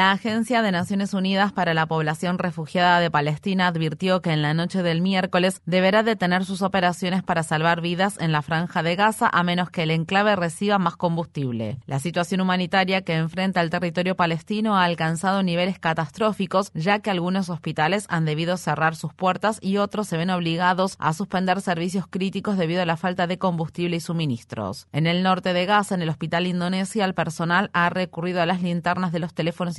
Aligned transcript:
La 0.00 0.12
Agencia 0.12 0.62
de 0.62 0.72
Naciones 0.72 1.12
Unidas 1.12 1.52
para 1.52 1.74
la 1.74 1.84
Población 1.84 2.38
Refugiada 2.38 3.00
de 3.00 3.10
Palestina 3.10 3.66
advirtió 3.66 4.22
que 4.22 4.30
en 4.30 4.40
la 4.40 4.54
noche 4.54 4.82
del 4.82 5.02
miércoles 5.02 5.60
deberá 5.66 6.02
detener 6.02 6.46
sus 6.46 6.62
operaciones 6.62 7.22
para 7.22 7.42
salvar 7.42 7.82
vidas 7.82 8.16
en 8.18 8.32
la 8.32 8.40
franja 8.40 8.82
de 8.82 8.96
Gaza 8.96 9.28
a 9.30 9.42
menos 9.42 9.68
que 9.68 9.82
el 9.82 9.90
enclave 9.90 10.36
reciba 10.36 10.78
más 10.78 10.96
combustible. 10.96 11.80
La 11.84 11.98
situación 11.98 12.40
humanitaria 12.40 13.02
que 13.02 13.14
enfrenta 13.14 13.60
el 13.60 13.68
territorio 13.68 14.16
palestino 14.16 14.74
ha 14.74 14.84
alcanzado 14.84 15.42
niveles 15.42 15.78
catastróficos 15.78 16.70
ya 16.72 17.00
que 17.00 17.10
algunos 17.10 17.50
hospitales 17.50 18.06
han 18.08 18.24
debido 18.24 18.56
cerrar 18.56 18.96
sus 18.96 19.12
puertas 19.12 19.58
y 19.60 19.76
otros 19.76 20.08
se 20.08 20.16
ven 20.16 20.30
obligados 20.30 20.96
a 20.98 21.12
suspender 21.12 21.60
servicios 21.60 22.06
críticos 22.08 22.56
debido 22.56 22.80
a 22.80 22.86
la 22.86 22.96
falta 22.96 23.26
de 23.26 23.36
combustible 23.36 23.96
y 23.96 24.00
suministros. 24.00 24.88
En 24.92 25.06
el 25.06 25.22
norte 25.22 25.52
de 25.52 25.66
Gaza, 25.66 25.94
en 25.94 26.00
el 26.00 26.08
hospital 26.08 26.46
Indonesia, 26.46 27.04
el 27.04 27.12
personal 27.12 27.68
ha 27.74 27.90
recurrido 27.90 28.40
a 28.40 28.46
las 28.46 28.62
linternas 28.62 29.12
de 29.12 29.18
los 29.18 29.34
teléfonos 29.34 29.78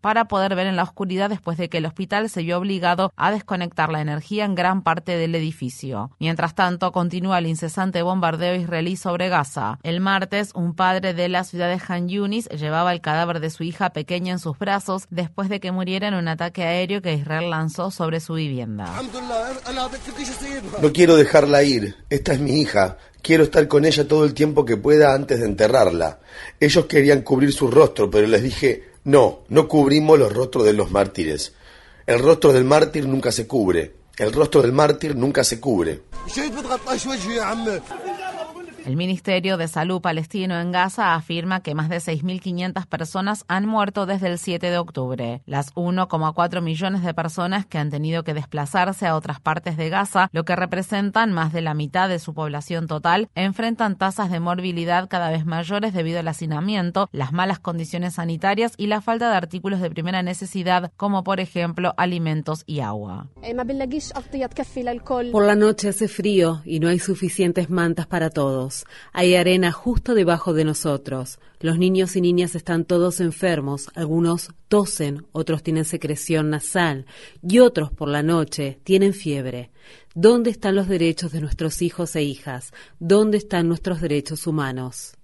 para 0.00 0.26
poder 0.26 0.54
ver 0.54 0.66
en 0.66 0.76
la 0.76 0.82
oscuridad 0.82 1.30
después 1.30 1.58
de 1.58 1.68
que 1.68 1.78
el 1.78 1.86
hospital 1.86 2.30
se 2.30 2.42
vio 2.42 2.58
obligado 2.58 3.12
a 3.16 3.30
desconectar 3.30 3.90
la 3.90 4.00
energía 4.00 4.44
en 4.44 4.54
gran 4.54 4.82
parte 4.82 5.16
del 5.16 5.34
edificio. 5.34 6.10
Mientras 6.18 6.54
tanto, 6.54 6.92
continúa 6.92 7.38
el 7.38 7.46
incesante 7.46 8.02
bombardeo 8.02 8.54
israelí 8.54 8.96
sobre 8.96 9.28
Gaza. 9.28 9.78
El 9.82 10.00
martes, 10.00 10.52
un 10.54 10.74
padre 10.74 11.14
de 11.14 11.28
la 11.28 11.44
ciudad 11.44 11.68
de 11.68 11.80
Han 11.88 12.08
Yunis 12.08 12.48
llevaba 12.48 12.92
el 12.92 13.00
cadáver 13.00 13.40
de 13.40 13.50
su 13.50 13.62
hija 13.62 13.90
pequeña 13.90 14.32
en 14.32 14.38
sus 14.38 14.58
brazos 14.58 15.06
después 15.10 15.48
de 15.48 15.60
que 15.60 15.72
muriera 15.72 16.08
en 16.08 16.14
un 16.14 16.28
ataque 16.28 16.64
aéreo 16.64 17.02
que 17.02 17.14
Israel 17.14 17.50
lanzó 17.50 17.90
sobre 17.90 18.20
su 18.20 18.34
vivienda. 18.34 18.92
No 20.82 20.92
quiero 20.92 21.16
dejarla 21.16 21.62
ir. 21.62 21.96
Esta 22.10 22.32
es 22.32 22.40
mi 22.40 22.60
hija. 22.60 22.96
Quiero 23.22 23.44
estar 23.44 23.66
con 23.68 23.84
ella 23.84 24.06
todo 24.06 24.24
el 24.24 24.32
tiempo 24.32 24.64
que 24.64 24.76
pueda 24.76 25.12
antes 25.12 25.40
de 25.40 25.46
enterrarla. 25.46 26.20
Ellos 26.60 26.86
querían 26.86 27.22
cubrir 27.22 27.52
su 27.52 27.70
rostro, 27.70 28.10
pero 28.10 28.26
les 28.26 28.42
dije, 28.42 28.87
no, 29.08 29.40
no 29.48 29.68
cubrimos 29.68 30.18
los 30.18 30.30
rostros 30.34 30.66
de 30.66 30.74
los 30.74 30.90
mártires. 30.90 31.54
El 32.04 32.18
rostro 32.18 32.52
del 32.52 32.64
mártir 32.64 33.08
nunca 33.08 33.32
se 33.32 33.46
cubre. 33.46 33.94
El 34.18 34.34
rostro 34.34 34.60
del 34.60 34.72
mártir 34.72 35.16
nunca 35.16 35.44
se 35.44 35.58
cubre. 35.58 36.02
El 38.88 38.96
Ministerio 38.96 39.58
de 39.58 39.68
Salud 39.68 40.00
palestino 40.00 40.58
en 40.58 40.72
Gaza 40.72 41.14
afirma 41.14 41.60
que 41.62 41.74
más 41.74 41.90
de 41.90 41.98
6.500 41.98 42.86
personas 42.86 43.44
han 43.46 43.66
muerto 43.66 44.06
desde 44.06 44.28
el 44.28 44.38
7 44.38 44.70
de 44.70 44.78
octubre. 44.78 45.42
Las 45.44 45.74
1,4 45.74 46.62
millones 46.62 47.02
de 47.02 47.12
personas 47.12 47.66
que 47.66 47.76
han 47.76 47.90
tenido 47.90 48.24
que 48.24 48.32
desplazarse 48.32 49.06
a 49.06 49.14
otras 49.14 49.40
partes 49.40 49.76
de 49.76 49.90
Gaza, 49.90 50.30
lo 50.32 50.46
que 50.46 50.56
representan 50.56 51.34
más 51.34 51.52
de 51.52 51.60
la 51.60 51.74
mitad 51.74 52.08
de 52.08 52.18
su 52.18 52.32
población 52.32 52.86
total, 52.86 53.28
enfrentan 53.34 53.98
tasas 53.98 54.30
de 54.30 54.40
morbilidad 54.40 55.06
cada 55.10 55.28
vez 55.28 55.44
mayores 55.44 55.92
debido 55.92 56.20
al 56.20 56.28
hacinamiento, 56.28 57.10
las 57.12 57.34
malas 57.34 57.58
condiciones 57.58 58.14
sanitarias 58.14 58.72
y 58.78 58.86
la 58.86 59.02
falta 59.02 59.28
de 59.28 59.36
artículos 59.36 59.82
de 59.82 59.90
primera 59.90 60.22
necesidad, 60.22 60.92
como 60.96 61.24
por 61.24 61.40
ejemplo 61.40 61.92
alimentos 61.98 62.64
y 62.64 62.80
agua. 62.80 63.28
Por 65.30 65.44
la 65.44 65.56
noche 65.56 65.88
hace 65.90 66.08
frío 66.08 66.62
y 66.64 66.80
no 66.80 66.88
hay 66.88 66.98
suficientes 66.98 67.68
mantas 67.68 68.06
para 68.06 68.30
todos. 68.30 68.77
Hay 69.12 69.34
arena 69.34 69.72
justo 69.72 70.14
debajo 70.14 70.52
de 70.52 70.64
nosotros. 70.64 71.38
Los 71.60 71.78
niños 71.78 72.16
y 72.16 72.20
niñas 72.20 72.54
están 72.54 72.84
todos 72.84 73.20
enfermos. 73.20 73.88
Algunos 73.94 74.50
tosen, 74.68 75.26
otros 75.32 75.62
tienen 75.62 75.84
secreción 75.84 76.50
nasal 76.50 77.06
y 77.42 77.58
otros 77.58 77.90
por 77.90 78.08
la 78.08 78.22
noche 78.22 78.78
tienen 78.84 79.12
fiebre. 79.12 79.70
¿Dónde 80.14 80.50
están 80.50 80.74
los 80.74 80.88
derechos 80.88 81.32
de 81.32 81.40
nuestros 81.40 81.82
hijos 81.82 82.14
e 82.16 82.22
hijas? 82.22 82.72
¿Dónde 82.98 83.38
están 83.38 83.68
nuestros 83.68 84.00
derechos 84.00 84.46
humanos? 84.46 85.14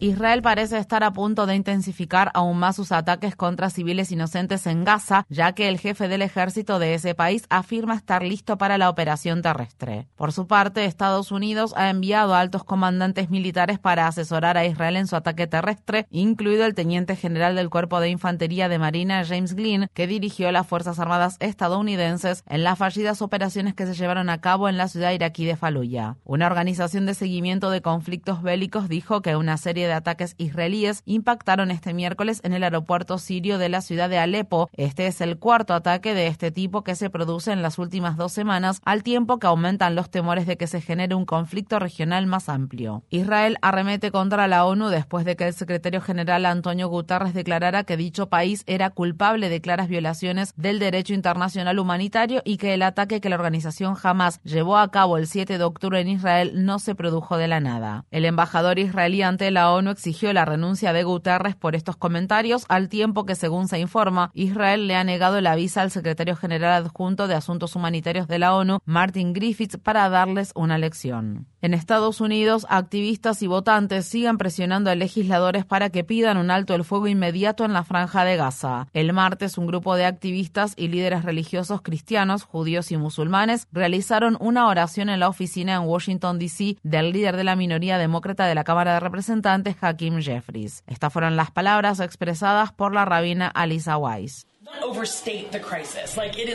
Israel 0.00 0.42
parece 0.42 0.78
estar 0.78 1.02
a 1.02 1.12
punto 1.12 1.46
de 1.46 1.56
intensificar 1.56 2.30
aún 2.32 2.56
más 2.56 2.76
sus 2.76 2.92
ataques 2.92 3.34
contra 3.34 3.68
civiles 3.68 4.12
inocentes 4.12 4.64
en 4.68 4.84
Gaza, 4.84 5.26
ya 5.28 5.52
que 5.52 5.68
el 5.68 5.80
jefe 5.80 6.06
del 6.06 6.22
ejército 6.22 6.78
de 6.78 6.94
ese 6.94 7.16
país 7.16 7.46
afirma 7.50 7.96
estar 7.96 8.22
listo 8.22 8.58
para 8.58 8.78
la 8.78 8.90
operación 8.90 9.42
terrestre. 9.42 10.06
Por 10.14 10.30
su 10.30 10.46
parte, 10.46 10.84
Estados 10.84 11.32
Unidos 11.32 11.74
ha 11.76 11.90
enviado 11.90 12.34
a 12.34 12.40
altos 12.40 12.62
comandantes 12.62 13.28
militares 13.28 13.80
para 13.80 14.06
asesorar 14.06 14.56
a 14.56 14.64
Israel 14.66 14.94
en 14.94 15.08
su 15.08 15.16
ataque 15.16 15.48
terrestre, 15.48 16.06
incluido 16.10 16.64
el 16.64 16.76
teniente 16.76 17.16
general 17.16 17.56
del 17.56 17.68
Cuerpo 17.68 17.98
de 17.98 18.10
Infantería 18.10 18.68
de 18.68 18.78
Marina 18.78 19.24
James 19.24 19.54
Glynn, 19.54 19.88
que 19.94 20.06
dirigió 20.06 20.52
las 20.52 20.68
Fuerzas 20.68 21.00
Armadas 21.00 21.38
estadounidenses 21.40 22.44
en 22.46 22.62
las 22.62 22.78
fallidas 22.78 23.20
operaciones 23.20 23.74
que 23.74 23.86
se 23.86 23.94
llevaron 23.94 24.30
a 24.30 24.40
cabo 24.40 24.68
en 24.68 24.76
la 24.76 24.86
ciudad 24.86 25.10
iraquí 25.10 25.44
de 25.44 25.56
Fallujah. 25.56 26.18
Una 26.24 26.46
organización 26.46 27.04
de 27.04 27.14
seguimiento 27.14 27.70
de 27.70 27.82
conflictos 27.82 28.42
bélicos 28.42 28.88
dijo 28.88 29.22
que 29.22 29.34
una 29.34 29.56
serie 29.56 29.87
de 29.88 29.94
ataques 29.94 30.34
israelíes 30.38 31.02
impactaron 31.04 31.70
este 31.70 31.92
miércoles 31.92 32.40
en 32.44 32.52
el 32.52 32.62
aeropuerto 32.62 33.18
sirio 33.18 33.58
de 33.58 33.68
la 33.68 33.80
ciudad 33.80 34.08
de 34.08 34.18
Alepo. 34.18 34.70
Este 34.74 35.06
es 35.06 35.20
el 35.20 35.38
cuarto 35.38 35.74
ataque 35.74 36.14
de 36.14 36.28
este 36.28 36.50
tipo 36.50 36.84
que 36.84 36.94
se 36.94 37.10
produce 37.10 37.52
en 37.52 37.62
las 37.62 37.78
últimas 37.78 38.16
dos 38.16 38.32
semanas, 38.32 38.80
al 38.84 39.02
tiempo 39.02 39.38
que 39.38 39.46
aumentan 39.46 39.94
los 39.94 40.10
temores 40.10 40.46
de 40.46 40.56
que 40.56 40.66
se 40.66 40.80
genere 40.80 41.14
un 41.14 41.24
conflicto 41.24 41.78
regional 41.78 42.26
más 42.26 42.48
amplio. 42.48 43.02
Israel 43.10 43.56
arremete 43.62 44.10
contra 44.10 44.46
la 44.46 44.64
ONU 44.64 44.88
después 44.88 45.24
de 45.24 45.36
que 45.36 45.48
el 45.48 45.54
secretario 45.54 46.00
general 46.00 46.46
Antonio 46.46 46.88
Guterres 46.88 47.34
declarara 47.34 47.84
que 47.84 47.96
dicho 47.96 48.28
país 48.28 48.62
era 48.66 48.90
culpable 48.90 49.48
de 49.48 49.60
claras 49.60 49.88
violaciones 49.88 50.52
del 50.56 50.78
derecho 50.78 51.14
internacional 51.14 51.78
humanitario 51.78 52.42
y 52.44 52.58
que 52.58 52.74
el 52.74 52.82
ataque 52.82 53.20
que 53.20 53.28
la 53.28 53.36
organización 53.36 53.94
jamás 53.94 54.40
llevó 54.42 54.76
a 54.76 54.90
cabo 54.90 55.16
el 55.16 55.26
7 55.26 55.58
de 55.58 55.64
octubre 55.64 56.00
en 56.00 56.08
Israel 56.08 56.52
no 56.64 56.78
se 56.78 56.94
produjo 56.94 57.36
de 57.36 57.48
la 57.48 57.60
nada. 57.60 58.04
El 58.10 58.24
embajador 58.24 58.78
israelí 58.78 59.22
ante 59.22 59.50
la 59.50 59.72
ONU 59.72 59.77
ONU 59.78 59.90
exigió 59.90 60.32
la 60.32 60.44
renuncia 60.44 60.92
de 60.92 61.02
Guterres 61.02 61.56
por 61.56 61.74
estos 61.74 61.96
comentarios, 61.96 62.64
al 62.68 62.88
tiempo 62.88 63.24
que, 63.24 63.34
según 63.34 63.68
se 63.68 63.78
informa, 63.78 64.30
Israel 64.34 64.86
le 64.86 64.96
ha 64.96 65.04
negado 65.04 65.40
la 65.40 65.54
visa 65.54 65.82
al 65.82 65.90
secretario 65.90 66.36
general 66.36 66.84
adjunto 66.84 67.26
de 67.26 67.34
Asuntos 67.34 67.74
Humanitarios 67.74 68.28
de 68.28 68.38
la 68.38 68.54
ONU, 68.54 68.78
Martin 68.84 69.32
Griffiths, 69.32 69.78
para 69.78 70.08
darles 70.08 70.52
una 70.54 70.78
lección. 70.78 71.46
En 71.60 71.74
Estados 71.74 72.20
Unidos, 72.20 72.66
activistas 72.68 73.42
y 73.42 73.48
votantes 73.48 74.06
siguen 74.06 74.38
presionando 74.38 74.90
a 74.90 74.94
legisladores 74.94 75.64
para 75.64 75.90
que 75.90 76.04
pidan 76.04 76.36
un 76.36 76.52
alto 76.52 76.74
el 76.74 76.84
fuego 76.84 77.08
inmediato 77.08 77.64
en 77.64 77.72
la 77.72 77.82
franja 77.82 78.24
de 78.24 78.36
Gaza. 78.36 78.86
El 78.92 79.12
martes, 79.12 79.58
un 79.58 79.66
grupo 79.66 79.96
de 79.96 80.06
activistas 80.06 80.74
y 80.76 80.86
líderes 80.86 81.24
religiosos 81.24 81.82
cristianos, 81.82 82.44
judíos 82.44 82.92
y 82.92 82.96
musulmanes 82.96 83.66
realizaron 83.72 84.36
una 84.40 84.68
oración 84.68 85.08
en 85.08 85.20
la 85.20 85.28
oficina 85.28 85.74
en 85.74 85.82
Washington, 85.82 86.38
D.C. 86.38 86.76
del 86.82 87.12
líder 87.12 87.36
de 87.36 87.44
la 87.44 87.56
minoría 87.56 87.98
demócrata 87.98 88.46
de 88.46 88.54
la 88.54 88.64
Cámara 88.64 88.94
de 88.94 89.00
Representantes, 89.00 89.67
Hakim 89.80 90.20
Jeffries. 90.20 90.82
Estas 90.86 91.12
fueron 91.12 91.36
las 91.36 91.50
palabras 91.50 92.00
expresadas 92.00 92.72
por 92.72 92.94
la 92.94 93.04
rabina 93.04 93.48
Alisa 93.48 93.96
Weiss. 93.96 94.46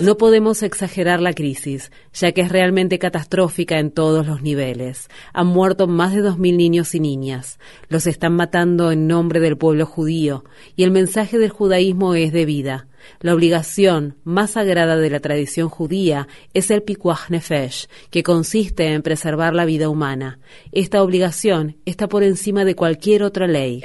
No 0.01 0.17
podemos 0.17 0.63
exagerar 0.63 1.19
la 1.19 1.33
crisis, 1.33 1.91
ya 2.13 2.31
que 2.31 2.41
es 2.41 2.49
realmente 2.49 2.99
catastrófica 2.99 3.79
en 3.79 3.91
todos 3.91 4.27
los 4.27 4.41
niveles. 4.41 5.07
Han 5.33 5.47
muerto 5.47 5.87
más 5.87 6.13
de 6.13 6.21
2.000 6.21 6.55
niños 6.55 6.93
y 6.95 6.99
niñas. 6.99 7.59
Los 7.87 8.05
están 8.05 8.35
matando 8.35 8.91
en 8.91 9.07
nombre 9.07 9.39
del 9.39 9.57
pueblo 9.57 9.85
judío, 9.85 10.43
y 10.75 10.83
el 10.83 10.91
mensaje 10.91 11.37
del 11.39 11.49
judaísmo 11.49 12.13
es 12.13 12.31
de 12.31 12.45
vida. 12.45 12.87
La 13.19 13.33
obligación 13.33 14.17
más 14.23 14.51
sagrada 14.51 14.97
de 14.97 15.09
la 15.09 15.19
tradición 15.19 15.69
judía 15.69 16.27
es 16.53 16.71
el 16.71 16.83
pikuach 16.83 17.29
nefesh, 17.29 17.87
que 18.09 18.23
consiste 18.23 18.93
en 18.93 19.01
preservar 19.01 19.53
la 19.53 19.65
vida 19.65 19.89
humana. 19.89 20.39
Esta 20.71 21.01
obligación 21.01 21.77
está 21.85 22.07
por 22.07 22.23
encima 22.23 22.65
de 22.65 22.75
cualquier 22.75 23.23
otra 23.23 23.47
ley. 23.47 23.83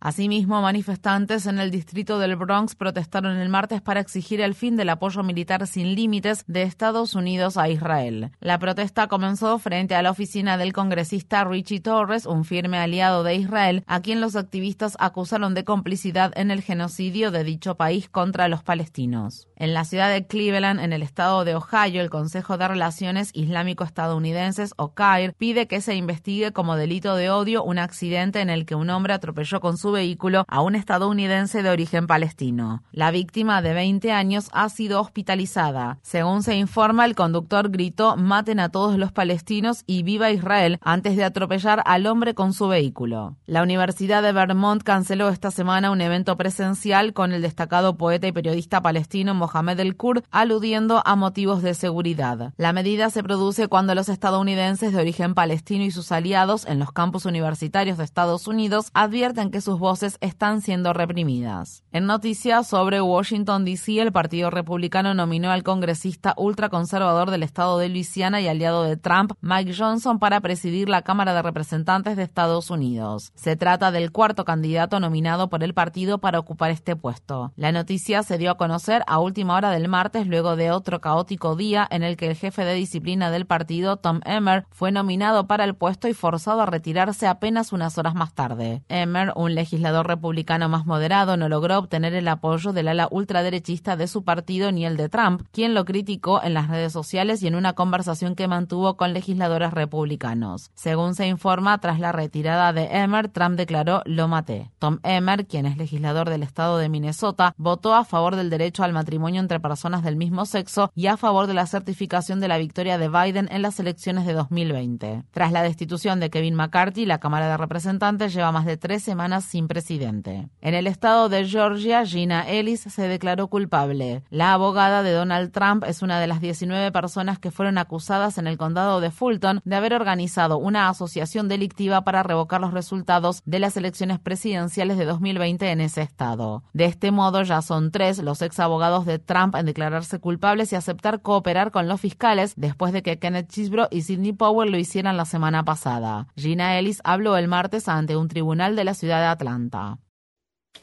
Asimismo, 0.00 0.62
manifestantes 0.62 1.46
en 1.46 1.58
el 1.58 1.70
distrito 1.70 2.18
del 2.18 2.36
Bronx 2.36 2.74
protestaron 2.74 3.36
el 3.36 3.48
martes 3.48 3.80
para 3.80 4.00
exigir 4.00 4.40
el 4.40 4.54
fin 4.54 4.76
del 4.76 4.88
apoyo 4.88 5.22
militar 5.22 5.66
sin 5.66 5.94
límites 5.94 6.44
de 6.46 6.62
Estados 6.62 7.14
Unidos 7.14 7.56
a 7.56 7.68
Israel. 7.68 8.30
La 8.40 8.58
protesta 8.58 9.06
comenzó 9.08 9.58
frente 9.58 9.94
a 9.94 10.02
la 10.02 10.10
oficina 10.10 10.56
del 10.56 10.72
congresista 10.72 11.44
Richie 11.44 11.80
Torres, 11.80 12.26
un 12.26 12.44
firme 12.44 12.78
aliado 12.78 13.22
de 13.22 13.34
Israel, 13.34 13.84
a 13.86 14.00
quien 14.00 14.20
los 14.20 14.36
activistas 14.36 14.96
acusaron 15.00 15.54
de 15.54 15.64
complicidad 15.64 16.32
en 16.36 16.50
el 16.50 16.62
genocidio 16.62 17.30
de 17.30 17.44
dicho 17.44 17.76
país 17.76 18.08
contra 18.08 18.48
los 18.48 18.62
palestinos. 18.62 19.48
En 19.56 19.74
la 19.74 19.84
ciudad 19.84 20.10
de 20.10 20.26
Cleveland, 20.26 20.80
en 20.80 20.92
el 20.92 21.02
estado 21.02 21.44
de 21.44 21.54
Ohio, 21.54 22.00
el 22.00 22.10
Consejo 22.10 22.56
de 22.56 22.68
Relaciones 22.68 23.30
Islámico-Estadounidenses, 23.34 24.72
OCAIR, 24.76 25.34
pide 25.34 25.66
que 25.66 25.80
se 25.80 25.94
investigue 25.94 26.52
como 26.52 26.76
delito 26.76 27.16
de 27.16 27.30
odio 27.30 27.64
un 27.64 27.78
accidente 27.78 28.40
en 28.40 28.50
el 28.50 28.66
que 28.66 28.74
un 28.74 28.90
hombre 28.90 29.12
atropelló 29.12 29.60
con 29.60 29.76
su 29.76 29.92
vehículo 29.92 30.44
a 30.48 30.60
un 30.60 30.74
estadounidense 30.74 31.62
de 31.62 31.70
origen 31.70 32.06
palestino. 32.06 32.82
La 32.92 33.10
víctima 33.10 33.62
de 33.62 33.74
20 33.74 34.12
años 34.12 34.48
ha 34.52 34.68
sido 34.68 35.00
hospitalizada. 35.00 35.98
Según 36.02 36.42
se 36.42 36.56
informa, 36.56 37.04
el 37.04 37.14
conductor 37.14 37.70
gritó 37.70 38.16
maten 38.16 38.60
a 38.60 38.68
todos 38.68 38.98
los 38.98 39.12
palestinos 39.12 39.84
y 39.86 40.02
viva 40.02 40.30
Israel 40.30 40.78
antes 40.82 41.16
de 41.16 41.24
atropellar 41.24 41.82
al 41.86 42.06
hombre 42.06 42.34
con 42.34 42.52
su 42.52 42.68
vehículo. 42.68 43.36
La 43.46 43.62
Universidad 43.62 44.22
de 44.22 44.32
Vermont 44.32 44.82
canceló 44.90 45.28
esta 45.28 45.52
semana 45.52 45.92
un 45.92 46.00
evento 46.00 46.36
presencial 46.36 47.12
con 47.12 47.30
el 47.30 47.42
destacado 47.42 47.96
poeta 47.96 48.26
y 48.26 48.32
periodista 48.32 48.82
palestino 48.82 49.36
Mohamed 49.36 49.78
El 49.78 49.96
Kurd, 49.96 50.24
aludiendo 50.32 51.00
a 51.04 51.14
motivos 51.14 51.62
de 51.62 51.74
seguridad. 51.74 52.52
La 52.56 52.72
medida 52.72 53.08
se 53.10 53.22
produce 53.22 53.68
cuando 53.68 53.94
los 53.94 54.08
estadounidenses 54.08 54.92
de 54.92 55.00
origen 55.00 55.34
palestino 55.34 55.84
y 55.84 55.92
sus 55.92 56.10
aliados 56.10 56.66
en 56.66 56.80
los 56.80 56.90
campus 56.90 57.24
universitarios 57.24 57.98
de 57.98 58.04
Estados 58.04 58.48
Unidos 58.48 58.90
advierten 58.92 59.52
que 59.52 59.60
sus 59.60 59.78
voces 59.78 60.16
están 60.20 60.60
siendo 60.60 60.92
reprimidas. 60.92 61.84
En 61.92 62.06
noticias 62.06 62.66
sobre 62.66 63.00
Washington, 63.00 63.64
D.C., 63.64 64.00
el 64.00 64.10
Partido 64.10 64.50
Republicano 64.50 65.14
nominó 65.14 65.52
al 65.52 65.62
congresista 65.62 66.34
ultraconservador 66.36 67.30
del 67.30 67.44
estado 67.44 67.78
de 67.78 67.90
Luisiana 67.90 68.40
y 68.40 68.48
aliado 68.48 68.82
de 68.82 68.96
Trump, 68.96 69.34
Mike 69.40 69.72
Johnson, 69.72 70.18
para 70.18 70.40
presidir 70.40 70.88
la 70.88 71.02
Cámara 71.02 71.32
de 71.32 71.42
Representantes 71.42 72.16
de 72.16 72.24
Estados 72.24 72.70
Unidos. 72.70 73.30
Se 73.36 73.54
trata 73.54 73.92
del 73.92 74.10
cuarto 74.10 74.44
candidato 74.44 74.79
nominado 74.88 75.50
por 75.50 75.62
el 75.62 75.74
partido 75.74 76.18
para 76.18 76.38
ocupar 76.38 76.70
este 76.70 76.96
puesto. 76.96 77.52
La 77.56 77.72
noticia 77.72 78.22
se 78.22 78.38
dio 78.38 78.50
a 78.50 78.56
conocer 78.56 79.02
a 79.06 79.18
última 79.18 79.54
hora 79.54 79.70
del 79.70 79.88
martes 79.88 80.26
luego 80.26 80.56
de 80.56 80.70
otro 80.70 81.00
caótico 81.00 81.54
día 81.54 81.86
en 81.90 82.02
el 82.02 82.16
que 82.16 82.28
el 82.28 82.36
jefe 82.36 82.64
de 82.64 82.74
disciplina 82.74 83.30
del 83.30 83.46
partido, 83.46 83.96
Tom 83.96 84.20
Emmer, 84.24 84.64
fue 84.70 84.90
nominado 84.90 85.46
para 85.46 85.64
el 85.64 85.74
puesto 85.74 86.08
y 86.08 86.14
forzado 86.14 86.62
a 86.62 86.66
retirarse 86.66 87.26
apenas 87.26 87.72
unas 87.72 87.98
horas 87.98 88.14
más 88.14 88.34
tarde. 88.34 88.82
Emmer, 88.88 89.32
un 89.36 89.54
legislador 89.54 90.06
republicano 90.06 90.68
más 90.68 90.86
moderado, 90.86 91.36
no 91.36 91.48
logró 91.48 91.78
obtener 91.78 92.14
el 92.14 92.28
apoyo 92.28 92.72
del 92.72 92.88
ala 92.88 93.08
ultraderechista 93.10 93.96
de 93.96 94.08
su 94.08 94.24
partido 94.24 94.72
ni 94.72 94.86
el 94.86 94.96
de 94.96 95.08
Trump, 95.08 95.42
quien 95.52 95.74
lo 95.74 95.84
criticó 95.84 96.42
en 96.42 96.54
las 96.54 96.68
redes 96.68 96.92
sociales 96.92 97.42
y 97.42 97.46
en 97.46 97.54
una 97.54 97.74
conversación 97.74 98.34
que 98.34 98.48
mantuvo 98.48 98.96
con 98.96 99.12
legisladores 99.12 99.72
republicanos. 99.72 100.70
Según 100.74 101.14
se 101.14 101.26
informa, 101.26 101.78
tras 101.78 102.00
la 102.00 102.12
retirada 102.12 102.72
de 102.72 102.84
Emmer, 102.86 103.28
Trump 103.28 103.56
declaró 103.56 104.02
lo 104.06 104.28
maté. 104.28 104.69
Tom 104.78 104.98
Emmer, 105.02 105.46
quien 105.46 105.66
es 105.66 105.76
legislador 105.76 106.28
del 106.28 106.42
estado 106.42 106.78
de 106.78 106.88
Minnesota, 106.88 107.54
votó 107.56 107.94
a 107.94 108.04
favor 108.04 108.36
del 108.36 108.50
derecho 108.50 108.84
al 108.84 108.92
matrimonio 108.92 109.40
entre 109.40 109.60
personas 109.60 110.02
del 110.02 110.16
mismo 110.16 110.46
sexo 110.46 110.90
y 110.94 111.06
a 111.06 111.16
favor 111.16 111.46
de 111.46 111.54
la 111.54 111.66
certificación 111.66 112.40
de 112.40 112.48
la 112.48 112.58
victoria 112.58 112.98
de 112.98 113.08
Biden 113.08 113.48
en 113.50 113.62
las 113.62 113.80
elecciones 113.80 114.26
de 114.26 114.34
2020. 114.34 115.24
Tras 115.30 115.52
la 115.52 115.62
destitución 115.62 116.20
de 116.20 116.30
Kevin 116.30 116.54
McCarthy, 116.54 117.06
la 117.06 117.18
Cámara 117.18 117.48
de 117.48 117.56
Representantes 117.56 118.34
lleva 118.34 118.52
más 118.52 118.66
de 118.66 118.76
tres 118.76 119.02
semanas 119.02 119.44
sin 119.44 119.68
presidente. 119.68 120.48
En 120.60 120.74
el 120.74 120.86
estado 120.86 121.28
de 121.28 121.46
Georgia, 121.46 122.04
Gina 122.04 122.48
Ellis 122.48 122.80
se 122.80 123.08
declaró 123.08 123.48
culpable. 123.48 124.22
La 124.30 124.52
abogada 124.52 125.02
de 125.02 125.12
Donald 125.12 125.52
Trump 125.52 125.84
es 125.86 126.02
una 126.02 126.20
de 126.20 126.26
las 126.26 126.40
19 126.40 126.92
personas 126.92 127.38
que 127.38 127.50
fueron 127.50 127.78
acusadas 127.78 128.38
en 128.38 128.46
el 128.46 128.58
condado 128.58 129.00
de 129.00 129.10
Fulton 129.10 129.60
de 129.64 129.76
haber 129.76 129.94
organizado 129.94 130.58
una 130.58 130.88
asociación 130.88 131.48
delictiva 131.48 132.02
para 132.04 132.22
revocar 132.22 132.60
los 132.60 132.72
resultados 132.72 133.42
de 133.44 133.58
las 133.58 133.76
elecciones 133.76 134.18
presidenciales 134.18 134.59
de 134.68 135.04
2020 135.04 135.70
en 135.70 135.80
ese 135.80 136.02
estado. 136.02 136.62
De 136.72 136.84
este 136.84 137.10
modo, 137.10 137.42
ya 137.42 137.62
son 137.62 137.90
tres 137.90 138.18
los 138.18 138.42
ex 138.42 138.60
abogados 138.60 139.06
de 139.06 139.18
Trump 139.18 139.54
en 139.54 139.66
declararse 139.66 140.18
culpables 140.18 140.72
y 140.72 140.76
aceptar 140.76 141.22
cooperar 141.22 141.70
con 141.70 141.88
los 141.88 142.00
fiscales 142.00 142.54
después 142.56 142.92
de 142.92 143.02
que 143.02 143.18
Kenneth 143.18 143.48
Chisbro 143.48 143.88
y 143.90 144.02
Sidney 144.02 144.32
Powell 144.32 144.70
lo 144.70 144.78
hicieran 144.78 145.16
la 145.16 145.24
semana 145.24 145.64
pasada. 145.64 146.28
Gina 146.36 146.78
Ellis 146.78 147.00
habló 147.04 147.36
el 147.36 147.48
martes 147.48 147.88
ante 147.88 148.16
un 148.16 148.28
tribunal 148.28 148.76
de 148.76 148.84
la 148.84 148.94
ciudad 148.94 149.20
de 149.20 149.26
Atlanta. 149.26 149.98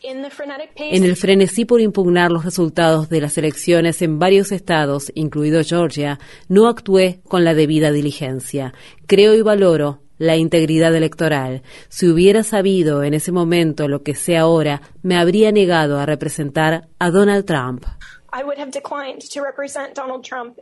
En 0.02 1.04
el 1.04 1.16
frenesí 1.16 1.66
por 1.66 1.82
impugnar 1.82 2.32
los 2.32 2.46
resultados 2.46 3.10
de 3.10 3.22
las 3.22 3.38
elecciones 3.38 4.02
en 4.02 4.20
varios 4.20 4.52
estados, 4.52 5.12
incluido 5.16 5.64
Georgia, 5.64 6.20
no 6.50 6.68
actué 6.68 7.22
con 7.28 7.44
la 7.44 7.54
debida 7.54 7.92
diligencia. 7.92 8.74
Creo 9.08 9.34
y 9.34 9.42
valoro 9.42 10.07
la 10.18 10.38
integridad 10.38 10.96
electoral. 10.96 11.64
Si 11.90 12.08
hubiera 12.08 12.44
sabido 12.44 13.04
en 13.04 13.14
ese 13.14 13.32
momento 13.32 13.88
lo 13.88 14.04
que 14.04 14.16
sé 14.16 14.38
ahora, 14.38 14.82
me 15.02 15.18
habría 15.18 15.52
negado 15.52 16.00
a 16.00 16.06
representar 16.06 16.88
a 17.00 17.10
Donald 17.12 17.46
Trump. 17.46 17.86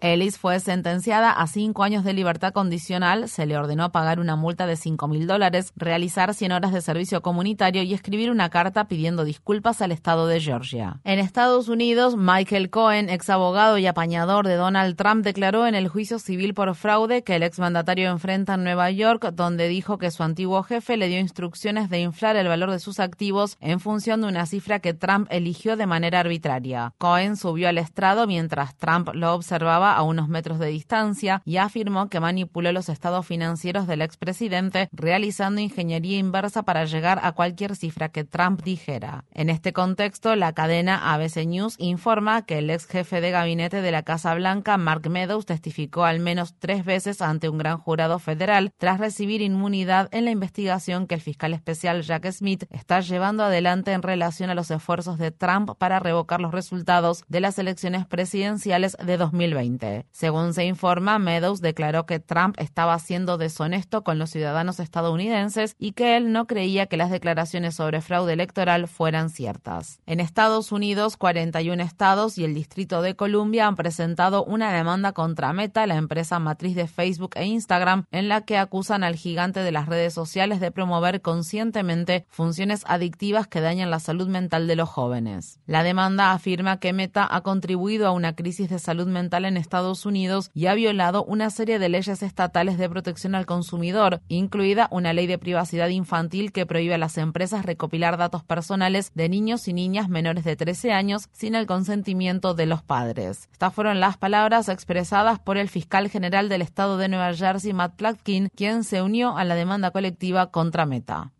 Ellis 0.02 0.38
fue 0.38 0.60
sentenciada 0.60 1.32
a 1.32 1.48
cinco 1.48 1.84
años 1.84 2.04
de 2.04 2.14
libertad 2.14 2.54
condicional. 2.54 3.28
Se 3.28 3.48
le 3.48 3.58
ordenó 3.58 3.92
pagar 3.92 4.20
una 4.20 4.36
multa 4.36 4.68
de 4.68 4.76
cinco 4.76 5.08
mil 5.08 5.26
dólares, 5.26 5.74
realizar 5.76 6.34
100 6.34 6.52
horas 6.52 6.74
de 6.74 6.82
servicio 6.82 7.22
comunitario 7.22 7.82
y 7.82 7.94
escribir 7.94 8.30
una 8.30 8.50
carta 8.50 8.88
pidiendo 8.88 9.24
disculpas 9.24 9.82
al 9.82 9.92
Estado 9.92 10.28
de 10.28 10.40
Georgia. 10.40 11.00
En 11.04 11.18
Estados 11.18 11.68
Unidos, 11.68 12.16
Michael 12.16 12.70
Cohen, 12.70 13.10
ex 13.10 13.30
abogado 13.30 13.80
y 13.80 13.88
apañador 13.88 14.48
de 14.48 14.56
Donald 14.56 14.96
Trump, 14.96 15.24
declaró 15.24 15.66
en 15.66 15.74
el 15.74 15.88
juicio 15.88 16.20
civil 16.20 16.54
por 16.54 16.76
fraude 16.76 17.24
que 17.24 17.36
el 17.36 17.44
exmandatario 17.44 18.10
enfrenta 18.12 18.54
en 18.54 18.64
Nueva 18.64 18.92
York, 18.92 19.32
donde 19.34 19.68
dijo 19.68 19.98
que 19.98 20.12
su 20.12 20.22
antiguo 20.22 20.62
jefe 20.62 20.98
le 20.98 21.08
dio 21.08 21.20
instrucciones 21.20 21.90
de 21.90 22.00
inflar 22.00 22.36
el 22.36 22.48
valor 22.48 22.70
de 22.70 22.80
sus 22.80 23.00
activos 23.00 23.58
en 23.60 23.80
función 23.80 24.22
de 24.22 24.28
una 24.28 24.46
cifra 24.46 24.80
que 24.80 24.94
Trump 24.94 25.28
eligió 25.32 25.78
de 25.78 25.88
manera 25.88 26.20
arbitraria. 26.20 26.94
Cohen 27.00 27.36
subió 27.36 27.55
al 27.64 27.78
estrado 27.78 28.28
mientras 28.28 28.76
Trump 28.76 29.10
lo 29.14 29.34
observaba 29.34 29.96
a 29.96 30.04
unos 30.04 30.28
metros 30.28 30.60
de 30.60 30.68
distancia 30.68 31.42
y 31.46 31.58
afirmó 31.58 32.10
que 32.10 32.20
manipuló 32.20 32.74
los 32.74 32.90
estados 32.90 33.26
financieros 33.26 33.88
del 33.88 34.02
expresidente 34.02 34.90
realizando 34.92 35.62
ingeniería 35.62 36.18
inversa 36.18 36.64
para 36.64 36.86
llegar 36.86 37.20
a 37.24 37.32
cualquier 37.32 37.76
cifra 37.76 38.10
que 38.10 38.24
Trump 38.24 38.62
dijera. 38.64 39.24
En 39.32 39.50
este 39.50 39.72
contexto, 39.72 40.36
la 40.36 40.54
cadena 40.54 41.14
ABC 41.14 41.46
News 41.46 41.76
informa 41.78 42.46
que 42.46 42.58
el 42.58 42.70
ex 42.70 42.86
jefe 42.88 43.22
de 43.22 43.32
gabinete 43.32 43.82
de 43.82 43.92
la 43.92 44.04
Casa 44.04 44.34
Blanca, 44.36 44.78
Mark 44.78 45.10
Meadows, 45.10 45.46
testificó 45.46 46.04
al 46.04 46.20
menos 46.20 46.56
tres 46.60 46.84
veces 46.84 47.22
ante 47.22 47.50
un 47.50 47.58
gran 47.58 47.78
jurado 47.78 48.20
federal 48.20 48.74
tras 48.78 49.00
recibir 49.00 49.42
inmunidad 49.42 50.10
en 50.12 50.26
la 50.26 50.32
investigación 50.32 51.08
que 51.08 51.16
el 51.16 51.22
fiscal 51.22 51.54
especial 51.54 52.02
Jack 52.02 52.30
Smith 52.32 52.66
está 52.72 53.00
llevando 53.00 53.44
adelante 53.44 53.92
en 53.92 54.02
relación 54.02 54.50
a 54.50 54.56
los 54.56 54.72
esfuerzos 54.72 55.18
de 55.18 55.32
Trump 55.32 55.72
para 55.78 56.00
revocar 56.00 56.42
los 56.42 56.52
resultados 56.52 57.24
de 57.28 57.40
las 57.46 57.60
elecciones 57.60 58.08
presidenciales 58.08 58.98
de 59.06 59.18
2020. 59.18 60.08
Según 60.12 60.56
se 60.56 60.66
informa, 60.66 61.20
Meadows 61.20 61.62
declaró 61.62 62.08
que 62.08 62.20
Trump 62.20 62.56
estaba 62.58 62.98
siendo 62.98 63.38
deshonesto 63.38 64.04
con 64.04 64.18
los 64.18 64.32
ciudadanos 64.32 64.80
estadounidenses 64.80 65.76
y 65.78 65.92
que 65.92 66.18
él 66.18 66.32
no 66.32 66.48
creía 66.48 66.88
que 66.88 66.98
las 66.98 67.12
declaraciones 67.12 67.76
sobre 67.76 68.02
fraude 68.02 68.34
electoral 68.34 68.88
fueran 68.88 69.30
ciertas. 69.30 70.00
En 70.08 70.22
Estados 70.22 70.72
Unidos, 70.72 71.18
41 71.18 71.84
estados 71.84 72.40
y 72.40 72.46
el 72.46 72.56
Distrito 72.56 73.04
de 73.04 73.16
Columbia 73.16 73.68
han 73.68 73.76
presentado 73.76 74.44
una 74.44 74.74
demanda 74.74 75.12
contra 75.12 75.54
Meta, 75.54 75.86
la 75.86 75.98
empresa 75.98 76.40
matriz 76.40 76.76
de 76.76 76.88
Facebook 76.88 77.36
e 77.36 77.46
Instagram, 77.46 78.06
en 78.12 78.28
la 78.28 78.42
que 78.42 78.58
acusan 78.58 79.04
al 79.04 79.16
gigante 79.16 79.60
de 79.60 79.72
las 79.72 79.86
redes 79.86 80.16
sociales 80.16 80.60
de 80.60 80.72
promover 80.72 81.22
conscientemente 81.22 82.26
funciones 82.28 82.84
adictivas 82.88 83.46
que 83.46 83.62
dañan 83.62 83.92
la 83.92 84.00
salud 84.00 84.30
mental 84.30 84.66
de 84.66 84.76
los 84.76 84.90
jóvenes. 84.90 85.60
La 85.68 85.84
demanda 85.84 86.32
afirma 86.32 86.80
que 86.80 86.92
Meta 86.92 87.35
ha 87.36 87.42
contribuido 87.42 88.08
a 88.08 88.12
una 88.12 88.34
crisis 88.34 88.70
de 88.70 88.80
salud 88.80 89.08
mental 89.08 89.44
en 89.44 89.58
Estados 89.58 90.06
Unidos 90.06 90.50
y 90.54 90.68
ha 90.68 90.74
violado 90.74 91.26
una 91.26 91.50
serie 91.50 91.80
de 91.80 91.90
leyes 91.90 92.24
estatales 92.24 92.78
de 92.78 92.90
protección 92.90 93.36
al 93.36 93.46
consumidor, 93.46 94.22
incluida 94.30 94.88
una 94.90 95.12
ley 95.12 95.28
de 95.28 95.38
privacidad 95.38 95.90
infantil 95.90 96.54
que 96.54 96.66
prohíbe 96.66 96.94
a 96.94 96.98
las 96.98 97.18
empresas 97.18 97.66
recopilar 97.66 98.16
datos 98.16 98.46
personales 98.46 99.12
de 99.16 99.28
niños 99.28 99.68
y 99.68 99.74
niñas 99.74 100.08
menores 100.08 100.46
de 100.46 100.56
13 100.56 100.94
años 100.94 101.28
sin 101.34 101.56
el 101.56 101.66
consentimiento 101.66 102.54
de 102.54 102.68
los 102.68 102.82
padres. 102.82 103.50
Estas 103.52 103.74
fueron 103.74 104.00
las 104.00 104.16
palabras 104.16 104.70
expresadas 104.70 105.38
por 105.38 105.58
el 105.58 105.68
fiscal 105.68 106.10
general 106.10 106.48
del 106.48 106.62
estado 106.62 106.98
de 106.98 107.10
Nueva 107.10 107.34
Jersey, 107.34 107.74
Matt 107.74 107.98
Platkin, 107.98 108.48
quien 108.56 108.86
se 108.86 109.02
unió 109.02 109.36
a 109.36 109.44
la 109.44 109.56
demanda 109.56 109.92
colectiva 109.92 110.52
contra 110.52 110.86
Meta. 110.86 111.34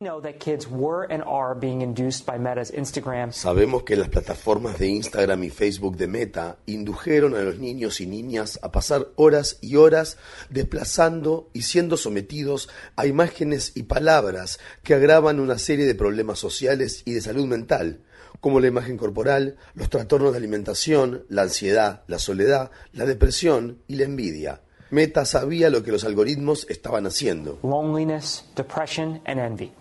Sabemos 3.32 3.84
que 3.84 3.96
las 3.96 4.10
plataformas 4.10 4.78
de 4.78 4.90
Instagram 4.90 5.42
y 5.46 5.50
Facebook 5.50 5.85
de 5.92 6.08
Meta 6.08 6.58
indujeron 6.66 7.36
a 7.36 7.42
los 7.42 7.60
niños 7.60 8.02
y 8.02 8.08
niñas 8.08 8.60
a 8.62 8.72
pasar 8.72 9.10
horas 9.16 9.58
y 9.62 9.76
horas 9.76 10.18
desplazando 10.50 11.50
y 11.54 11.64
siendo 11.64 11.98
sometidos 11.98 12.70
a 12.96 13.06
imágenes 13.06 13.72
y 13.76 13.84
palabras 13.84 14.60
que 14.84 14.94
agravan 14.94 15.40
una 15.40 15.58
serie 15.58 15.86
de 15.86 15.96
problemas 15.96 16.40
sociales 16.40 17.04
y 17.06 17.14
de 17.14 17.22
salud 17.22 17.46
mental, 17.46 18.02
como 18.40 18.60
la 18.60 18.68
imagen 18.68 18.98
corporal, 18.98 19.58
los 19.74 19.90
trastornos 19.90 20.32
de 20.32 20.38
alimentación, 20.38 21.26
la 21.30 21.44
ansiedad, 21.44 22.04
la 22.08 22.20
soledad, 22.20 22.72
la 22.94 23.06
depresión 23.06 23.80
y 23.88 23.96
la 23.96 24.04
envidia. 24.06 24.62
Meta 24.92 25.26
sabía 25.26 25.70
lo 25.70 25.84
que 25.84 25.92
los 25.92 26.04
algoritmos 26.04 26.68
estaban 26.70 27.06
haciendo. 27.08 27.60
Loneliness, 27.64 28.46
depression 28.56 29.22
and 29.26 29.40
envy. 29.40 29.72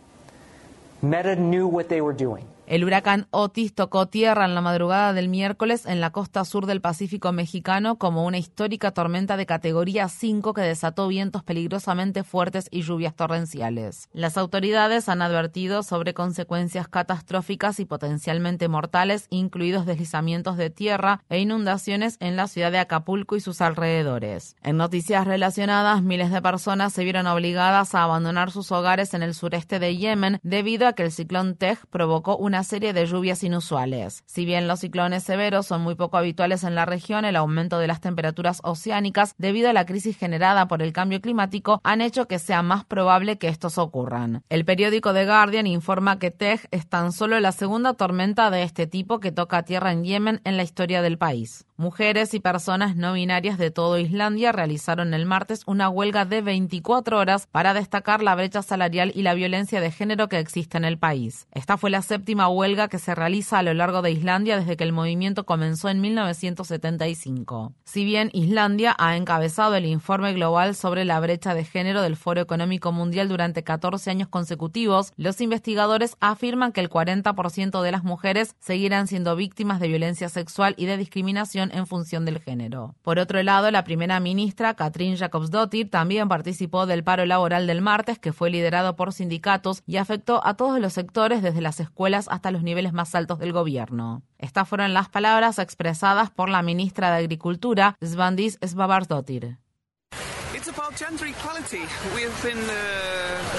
Meta 1.03 1.37
knew 1.37 1.67
what 1.67 1.87
they 1.89 2.01
were 2.01 2.17
doing. 2.17 2.54
El 2.67 2.83
huracán 2.83 3.27
Otis 3.31 3.75
tocó 3.75 4.07
tierra 4.07 4.47
en 4.47 4.55
la 4.55 4.63
madrugada 4.63 5.13
del 5.13 5.29
miércoles 5.29 5.85
en 5.85 6.01
la 6.01 6.13
costa 6.13 6.47
sur 6.47 6.65
del 6.65 6.81
Pacífico 6.81 7.31
mexicano 7.31 7.99
como 7.99 8.25
una 8.25 8.39
histórica 8.39 8.91
tormenta 8.93 9.37
de 9.37 9.45
categoría 9.45 10.09
5 10.09 10.55
que 10.55 10.63
desató 10.63 11.07
vientos 11.07 11.43
peligrosamente 11.43 12.25
fuertes 12.25 12.69
y 12.71 12.81
lluvias 12.81 13.15
torrenciales. 13.15 14.09
Las 14.15 14.39
autoridades 14.39 15.11
han 15.11 15.21
advertido 15.21 15.83
sobre 15.83 16.15
consecuencias 16.15 16.89
catastróficas 16.89 17.81
y 17.81 17.85
potencialmente 17.85 18.69
mortales, 18.69 19.27
incluidos 19.29 19.85
deslizamientos 19.85 20.57
de 20.57 20.71
tierra 20.71 21.23
e 21.29 21.41
inundaciones 21.41 22.17
en 22.21 22.35
la 22.35 22.49
ciudad 22.49 22.73
de 22.73 22.79
Acapulco 22.79 23.37
y 23.37 23.41
sus 23.41 23.61
alrededores. 23.61 24.57
En 24.63 24.79
noticias 24.79 25.27
relacionadas, 25.27 26.03
miles 26.03 26.31
de 26.31 26.41
personas 26.41 26.95
se 26.95 27.05
vieron 27.05 27.27
obligadas 27.27 27.95
a 27.95 28.05
abandonar 28.05 28.51
sus 28.51 28.73
hogares 28.73 29.13
en 29.13 29.23
el 29.23 29.35
sureste 29.35 29.79
de 29.79 29.99
Yemen 29.99 30.41
debido 30.43 30.87
a 30.87 30.95
que 30.95 31.03
el 31.03 31.13
ciclón 31.13 31.57
Tej 31.57 31.77
provocó 31.91 32.39
una 32.39 32.54
una 32.55 32.63
serie 32.63 32.93
de 32.93 33.05
lluvias 33.07 33.43
inusuales. 33.43 34.23
Si 34.27 34.45
bien 34.45 34.69
los 34.69 34.79
ciclones 34.79 35.25
severos 35.25 35.67
son 35.67 35.81
muy 35.81 35.97
poco 35.97 36.19
habituales 36.19 36.63
en 36.63 36.77
la 36.77 36.85
región, 36.85 37.25
el 37.25 37.35
aumento 37.35 37.81
de 37.81 37.89
las 37.89 38.01
temperaturas 38.01 38.61
oceánicas 38.63 39.35
debido 39.39 39.71
a 39.71 39.73
la 39.73 39.87
crisis 39.87 40.17
generada 40.17 40.69
por 40.69 40.81
el 40.81 40.93
cambio 40.93 41.21
climático 41.21 41.81
han 41.83 42.01
hecho 42.01 42.29
que 42.29 42.39
sea 42.39 42.63
más 42.63 42.85
probable 42.85 43.39
que 43.39 43.49
estos 43.49 43.77
ocurran. 43.77 44.45
El 44.51 44.65
periódico 44.65 45.13
The 45.13 45.27
Guardian 45.27 45.67
informa 45.67 46.21
que 46.21 46.31
Tej 46.31 46.61
es 46.71 46.89
tan 46.89 47.11
solo 47.11 47.41
la 47.41 47.51
segunda 47.51 47.95
tormenta 47.95 48.53
de 48.53 48.63
este 48.63 48.87
tipo 48.87 49.19
que 49.19 49.33
toca 49.33 49.65
tierra 49.65 49.91
en 49.91 50.05
Yemen 50.05 50.41
en 50.45 50.57
la 50.57 50.63
historia 50.63 51.03
del 51.03 51.19
país. 51.19 51.67
Mujeres 51.77 52.35
y 52.35 52.39
personas 52.39 52.95
no 52.95 53.15
binarias 53.15 53.59
de 53.59 53.73
todo 53.73 53.99
Islandia 53.99 54.53
realizaron 54.53 55.13
el 55.13 55.27
martes 55.27 55.63
una 55.67 55.89
huelga 55.89 56.25
de 56.25 56.41
24 56.41 57.19
horas 57.19 57.49
para 57.51 57.75
destacar 57.75 58.23
la 58.23 58.37
brecha 58.37 58.63
salarial 58.63 59.11
y 59.13 59.23
la 59.23 59.35
violencia 59.35 59.81
de 59.81 59.91
género 59.91 60.29
que 60.29 60.39
existe 60.39 60.79
en 60.79 60.85
el 60.85 60.99
país. 60.99 61.49
Esta 61.51 61.77
fue 61.77 61.91
la 61.91 62.03
séptima 62.03 62.49
huelga 62.49 62.87
que 62.87 63.01
se 63.01 63.17
realiza 63.17 63.59
a 63.59 63.65
lo 63.65 63.75
largo 63.75 64.03
de 64.03 64.13
Islandia 64.13 64.57
desde 64.57 64.77
que 64.77 64.85
el 64.85 64.93
movimiento 64.93 65.47
comenzó 65.47 65.89
en 65.89 66.01
1975. 66.01 67.73
Si 67.83 68.05
bien 68.05 68.31
Islandia 68.33 68.95
ha 68.97 69.17
encabezado 69.17 69.75
el 69.75 69.87
informe 69.87 70.33
global 70.33 70.77
sobre 70.77 71.05
la 71.05 71.19
brecha 71.19 71.55
de 71.55 71.65
género 71.65 72.03
del 72.03 72.15
Foro 72.15 72.41
Económico 72.41 72.93
Mundial 72.93 73.29
durante 73.29 73.65
14 73.65 74.13
años 74.13 74.29
consecutivos, 74.29 75.13
los 75.17 75.41
investigadores 75.41 76.17
afirman 76.21 76.71
que 76.71 76.83
el 76.83 76.89
40% 76.89 77.83
de 77.83 77.91
las 77.91 78.05
mujeres 78.05 78.55
seguirán 78.61 79.09
siendo 79.09 79.35
víctimas 79.35 79.81
de 79.81 79.89
violencia 79.89 80.29
sexual 80.29 80.75
y 80.79 80.87
de 80.87 80.99
discriminación 80.99 81.64
en 81.73 81.87
función 81.87 82.25
del 82.25 82.41
género. 82.41 82.95
Por 83.03 83.19
otro 83.19 83.43
lado, 83.43 83.71
la 83.71 83.85
primera 83.85 84.21
ministra, 84.21 84.75
Katrin 84.75 85.17
Jacobsdottir, 85.17 85.91
también 85.91 86.29
participó 86.29 86.87
del 86.87 87.05
paro 87.05 87.27
laboral 87.27 87.67
del 87.67 87.81
martes, 87.81 88.19
que 88.19 88.33
fue 88.33 88.51
liderado 88.51 88.97
por 88.97 89.13
sindicatos 89.13 89.83
y 89.87 89.97
afectó 89.97 90.45
a 90.47 90.55
todos 90.55 90.81
los 90.81 90.93
sectores, 90.93 91.43
desde 91.43 91.61
las 91.61 91.81
escuelas 91.81 92.27
hasta 92.31 92.51
los 92.51 92.63
niveles 92.63 92.93
más 92.93 93.15
altos 93.15 93.39
del 93.39 93.53
gobierno. 93.53 94.23
Estas 94.39 94.69
fueron 94.69 94.95
las 94.95 95.09
palabras 95.09 95.59
expresadas 95.59 96.31
por 96.31 96.49
la 96.49 96.63
ministra 96.63 97.11
de 97.11 97.19
Agricultura, 97.19 97.97
Svandis 98.03 98.59
Svavarsdottir. 98.65 99.59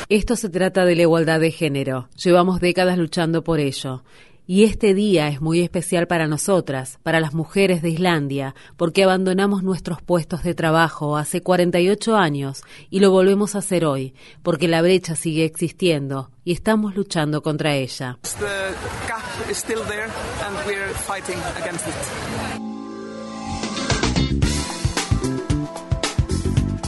Esto 0.09 0.35
se 0.35 0.49
trata 0.49 0.85
de 0.85 0.95
la 0.95 1.01
igualdad 1.01 1.39
de 1.39 1.51
género. 1.51 2.09
Llevamos 2.15 2.59
décadas 2.59 2.97
luchando 2.97 3.43
por 3.43 3.59
ello. 3.59 4.03
Y 4.47 4.63
este 4.63 4.93
día 4.93 5.27
es 5.27 5.41
muy 5.41 5.61
especial 5.61 6.05
para 6.05 6.27
nosotras, 6.27 6.99
para 7.01 7.19
las 7.19 7.33
mujeres 7.33 7.81
de 7.81 7.89
Islandia, 7.89 8.53
porque 8.77 9.03
abandonamos 9.03 9.63
nuestros 9.63 10.03
puestos 10.03 10.43
de 10.43 10.53
trabajo 10.53 11.17
hace 11.17 11.41
48 11.41 12.15
años 12.15 12.61
y 12.91 12.99
lo 12.99 13.09
volvemos 13.09 13.55
a 13.55 13.59
hacer 13.59 13.85
hoy, 13.85 14.13
porque 14.43 14.67
la 14.67 14.83
brecha 14.83 15.15
sigue 15.15 15.45
existiendo 15.45 16.29
y 16.43 16.51
estamos 16.51 16.95
luchando 16.95 17.41
contra 17.41 17.73
ella. 17.73 18.19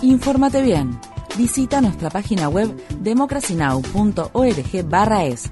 Infórmate 0.03 0.61
bien. 0.61 0.99
Visita 1.35 1.81
nuestra 1.81 2.11
página 2.11 2.49
web 2.49 2.71
democracynow.org/es 2.99 5.51